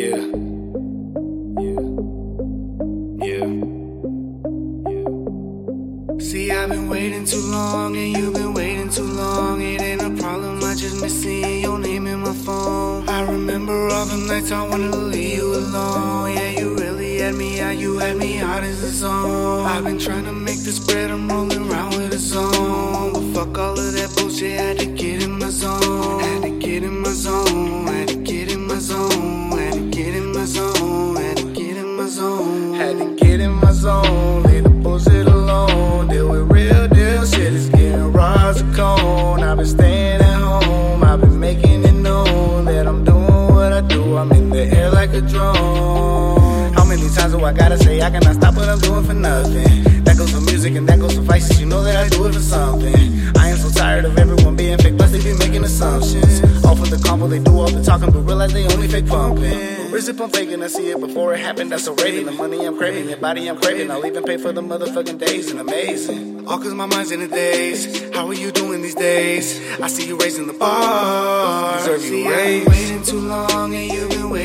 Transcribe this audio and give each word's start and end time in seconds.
Yeah. 0.00 0.16
Yeah. 1.60 1.82
Yeah. 3.26 3.48
See, 6.18 6.50
I've 6.50 6.70
been 6.70 6.88
waiting 6.88 7.26
too 7.26 7.42
long, 7.42 7.94
and 7.94 8.16
you've 8.16 8.32
been 8.32 8.54
waiting 8.54 8.88
too 8.88 9.02
long. 9.02 9.60
It 9.60 9.82
ain't 9.82 10.00
a 10.00 10.08
problem, 10.22 10.64
I 10.64 10.74
just 10.74 11.02
miss 11.02 11.20
seeing 11.20 11.60
your 11.60 11.78
name 11.78 12.06
in 12.06 12.20
my 12.20 12.32
phone. 12.32 13.06
I 13.10 13.30
remember 13.30 13.88
all 13.88 14.06
the 14.06 14.16
nights 14.16 14.50
I 14.50 14.66
wanted 14.66 14.92
to 14.92 14.98
leave 14.98 15.34
you 15.36 15.54
alone. 15.54 16.32
Yeah, 16.32 16.48
you 16.48 16.76
really 16.76 17.18
had 17.18 17.34
me 17.34 17.60
out, 17.60 17.76
you 17.76 17.98
had 17.98 18.16
me 18.16 18.38
out 18.38 18.62
as 18.62 18.82
a 18.82 18.88
zone. 18.88 19.66
I've 19.66 19.84
been 19.84 19.98
trying 19.98 20.24
to 20.24 20.32
make 20.32 20.60
this 20.60 20.78
bread, 20.78 21.10
I'm 21.10 21.28
rolling 21.28 21.70
around 21.70 21.90
with 21.90 22.14
a 22.14 22.18
zone. 22.18 23.12
But 23.12 23.34
fuck 23.34 23.58
all 23.58 23.78
of 23.78 23.92
that 23.92 24.16
bullshit, 24.16 24.80
zone, 33.80 34.42
leave 34.42 34.64
the 34.64 34.68
bullshit 34.68 35.26
alone. 35.26 36.08
Deal 36.08 36.28
with 36.28 36.52
real 36.52 36.86
deal 36.88 37.24
shit, 37.24 37.52
it's 37.54 37.68
getting 37.70 37.94
a 37.94 38.74
cone. 38.76 39.42
I've 39.42 39.56
been 39.56 39.66
staying 39.66 40.20
at 40.20 40.40
home, 40.40 41.02
I've 41.02 41.20
been 41.20 41.40
making 41.40 41.84
it 41.84 41.92
known 41.92 42.66
that 42.66 42.86
I'm 42.86 43.04
doing 43.04 43.54
what 43.54 43.72
I 43.72 43.80
do. 43.80 44.16
I'm 44.18 44.30
in 44.32 44.50
the 44.50 44.64
air 44.76 44.90
like 44.90 45.12
a 45.14 45.22
drone. 45.22 46.72
How 46.74 46.84
many 46.84 47.08
times 47.08 47.32
do 47.32 47.42
I 47.42 47.52
gotta 47.52 47.78
say 47.78 48.02
I 48.02 48.10
cannot 48.10 48.34
stop 48.34 48.54
what 48.54 48.68
I'm 48.68 48.78
doing 48.80 49.04
for 49.04 49.14
nothing? 49.14 49.89
For 50.60 50.64
music 50.64 50.78
and 50.78 50.88
that 50.90 51.00
goes 51.00 51.14
for 51.14 51.22
vices, 51.22 51.58
you 51.58 51.64
know 51.64 51.82
that 51.82 51.96
I 51.96 52.08
do 52.10 52.26
it 52.26 52.34
for 52.34 52.40
something. 52.40 52.94
I 53.38 53.48
am 53.48 53.56
so 53.56 53.70
tired 53.70 54.04
of 54.04 54.18
everyone 54.18 54.56
being 54.56 54.76
fake, 54.76 54.94
plus 54.98 55.10
they 55.10 55.22
be 55.24 55.32
making 55.38 55.64
assumptions. 55.64 56.44
Off 56.66 56.78
of 56.82 56.90
the 56.90 57.00
combo, 57.02 57.28
they 57.28 57.38
do 57.38 57.52
all 57.58 57.70
the 57.70 57.82
talking, 57.82 58.10
but 58.10 58.20
realize 58.20 58.52
they 58.52 58.66
only 58.66 58.86
fake 58.86 59.06
pumping. 59.06 59.58
Where's 59.90 60.06
it 60.08 60.18
pump 60.18 60.34
faking? 60.34 60.62
I 60.62 60.66
see 60.66 60.90
it 60.90 61.00
before 61.00 61.32
it 61.32 61.40
happened, 61.40 61.72
that's 61.72 61.86
a 61.86 61.94
rating. 61.94 62.26
The 62.26 62.32
money 62.32 62.66
I'm 62.66 62.76
craving, 62.76 63.08
your 63.08 63.16
body 63.16 63.48
I'm 63.48 63.58
craving. 63.58 63.90
I'll 63.90 64.04
even 64.04 64.22
pay 64.22 64.36
for 64.36 64.52
the 64.52 64.60
motherfucking 64.60 65.18
days 65.18 65.50
and 65.50 65.60
amazing. 65.60 66.46
All 66.46 66.58
cause 66.58 66.74
my 66.74 66.84
mind's 66.84 67.10
in 67.10 67.20
the 67.20 67.28
days. 67.28 68.12
How 68.12 68.26
are 68.26 68.34
you 68.34 68.52
doing 68.52 68.82
these 68.82 68.94
days? 68.94 69.58
I 69.80 69.88
see 69.88 70.06
you 70.08 70.18
raising 70.18 70.46
the 70.46 70.52
bar. 70.52 71.78
Deserve 71.78 72.02
you 72.04 72.08
See, 72.10 72.26
I've 72.26 72.36
raise. 72.36 72.64
been 72.64 72.72
waiting 72.72 73.02
too 73.04 73.20
long, 73.20 73.74
and 73.74 73.92
you've 73.92 74.10
been 74.10 74.28
waiting 74.28 74.39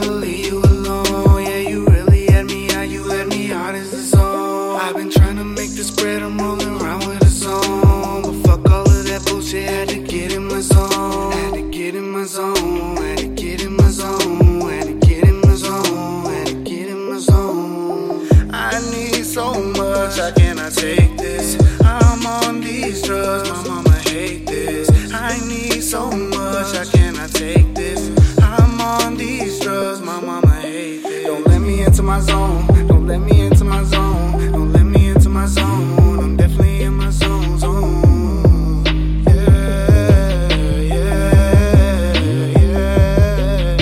to 0.00 0.10
leave 0.10 0.46
you 0.46 0.58
alone. 0.60 1.42
Yeah, 1.42 1.58
you 1.58 1.86
really 1.86 2.26
had 2.26 2.46
me 2.46 2.70
out, 2.74 2.88
you 2.88 3.08
had 3.08 3.28
me 3.28 3.52
out 3.52 3.74
as 3.74 3.92
a 3.92 4.02
zone. 4.02 4.80
I've 4.80 4.96
been 4.96 5.10
trying 5.10 5.36
to 5.36 5.44
make 5.44 5.70
this 5.70 5.90
bread, 5.90 6.22
I'm 6.22 6.38
rolling 6.38 6.80
around 6.80 7.06
with 7.06 7.22
a 7.22 7.28
zone. 7.28 8.22
But 8.22 8.34
fuck 8.46 8.70
all 8.70 8.88
of 8.88 9.04
that 9.06 9.24
bullshit, 9.26 9.68
had 9.68 9.88
to 9.90 9.98
get 10.00 10.32
in 10.32 10.46
my 10.48 10.60
zone. 10.60 11.32
Had 11.32 11.54
to 11.54 11.70
get 11.70 11.94
in 11.94 12.10
my 12.10 12.24
zone, 12.24 12.96
had 12.96 13.18
to 13.18 13.28
get 13.28 13.62
in 13.62 13.76
my 13.76 13.88
zone, 13.88 14.60
had 14.70 14.86
to 14.86 14.94
get 15.06 15.24
in 15.24 15.40
my 15.40 15.54
zone, 15.54 16.24
had 16.32 16.46
to 16.46 16.54
get 16.64 16.88
in 16.88 17.10
my 17.10 17.18
zone. 17.18 18.28
I 18.52 18.80
need 18.90 19.24
so 19.24 19.54
much, 19.54 20.18
I 20.18 20.32
cannot 20.32 20.72
take 20.72 21.16
this. 21.16 21.56
I'm 21.82 22.26
on 22.26 22.60
these 22.60 23.02
drugs, 23.02 23.50
my 23.50 23.68
mama 23.68 23.92
hate 24.08 24.46
this. 24.46 24.88
I 25.12 25.38
need 25.46 25.82
so 25.82 26.10
much, 26.10 26.33
Don't 31.02 31.46
let 31.46 31.60
me 31.60 31.82
into 31.82 32.02
my 32.02 32.20
zone, 32.20 32.66
don't 32.86 33.06
let 33.06 33.18
me 33.18 33.40
into 33.46 33.64
my 33.64 33.82
zone, 33.84 34.52
don't 34.52 34.72
let 34.72 34.84
me 34.84 35.08
into 35.08 35.28
my 35.28 35.46
zone. 35.46 36.18
I'm 36.20 36.36
definitely 36.36 36.82
in 36.82 36.94
my 36.94 37.10
zone, 37.10 37.58
zone. 37.58 38.84
Yeah, 39.26 40.82
yeah, 40.92 42.12
yeah. 42.60 43.76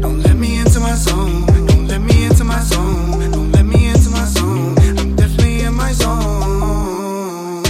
Don't 0.00 0.20
let 0.24 0.36
me 0.36 0.58
into 0.58 0.80
my 0.80 0.94
zone, 0.94 1.46
don't 1.46 1.86
let 1.86 2.00
me 2.00 2.24
into 2.24 2.44
my 2.44 2.60
zone, 2.60 3.30
don't 3.30 3.52
let 3.52 3.64
me 3.64 3.88
into 3.88 4.10
my 4.10 4.24
zone. 4.24 4.74
I'm 4.98 5.14
definitely 5.14 5.60
in 5.60 5.74
my 5.74 5.92
zone. 5.92 7.62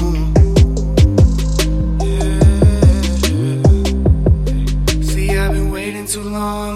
Yeah. 2.01 2.41
See, 5.03 5.37
I've 5.37 5.53
been 5.53 5.71
waiting 5.71 6.07
too 6.07 6.23
long, 6.23 6.68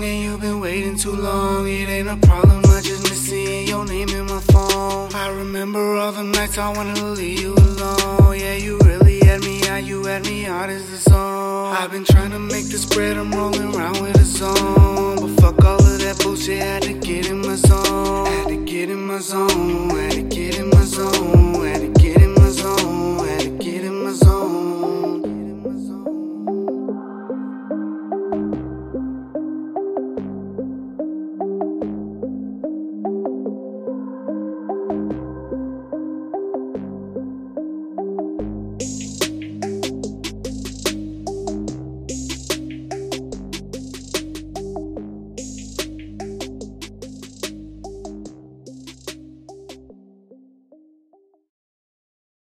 waiting 0.72 0.96
too 0.96 1.14
long. 1.14 1.68
It 1.68 1.88
ain't 1.96 2.08
a 2.08 2.16
problem, 2.26 2.62
I 2.64 2.80
just 2.80 3.02
miss 3.02 3.20
seeing 3.28 3.68
your 3.68 3.84
name 3.84 4.08
in 4.08 4.24
my 4.24 4.40
phone. 4.52 5.14
I 5.14 5.28
remember 5.28 5.82
all 6.00 6.12
the 6.12 6.22
nights 6.22 6.56
I 6.56 6.68
wanted 6.76 6.96
to 6.96 7.08
leave 7.20 7.40
you 7.40 7.52
alone. 7.54 8.38
Yeah, 8.38 8.56
you 8.56 8.78
really 8.78 9.18
had 9.20 9.40
me 9.42 9.56
out, 9.68 9.84
you 9.84 10.02
had 10.04 10.24
me 10.24 10.46
out 10.46 10.70
as 10.70 10.84
the 10.90 10.96
song. 11.10 11.76
I've 11.76 11.90
been 11.90 12.04
trying 12.04 12.30
to 12.30 12.38
make 12.38 12.66
this 12.74 12.86
bread, 12.86 13.18
I'm 13.18 13.30
rolling 13.32 13.74
around 13.74 14.00
with 14.00 14.16
a 14.16 14.24
zone. 14.24 15.16
But 15.22 15.32
fuck 15.42 15.62
all 15.62 15.82
of 15.92 15.98
that 16.04 16.18
bullshit, 16.22 16.58
had 16.58 16.82
to 16.84 16.94
get 16.94 17.28
in 17.28 17.40
my 17.46 17.56
zone. 17.56 18.26
Had 18.26 18.48
to 18.48 18.64
get 18.64 18.88
in 18.88 19.02
my 19.06 19.18
zone, 19.18 19.90
had 19.90 20.12
to 20.12 20.22
get 20.22 20.58
in 20.58 20.70
my 20.70 20.84
zone, 20.84 21.66
had 21.66 21.80
to 21.82 21.88
get 22.02 22.22
in 22.22 22.32
my 22.32 22.48
zone, 22.48 23.18
had 23.28 23.40
to 23.40 23.50
get 23.64 23.84
in 23.84 24.04
my 24.04 24.12
zone. 24.12 24.62